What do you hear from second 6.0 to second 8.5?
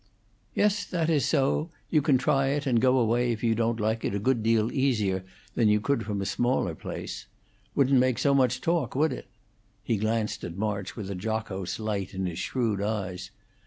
from a smaller place. Wouldn't make so